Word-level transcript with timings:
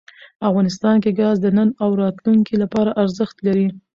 افغانستان 0.49 0.95
کې 1.03 1.11
ګاز 1.19 1.35
د 1.41 1.47
نن 1.57 1.69
او 1.83 1.89
راتلونکي 2.01 2.55
لپاره 2.63 2.95
ارزښت 3.01 3.37
لري. 3.47 3.67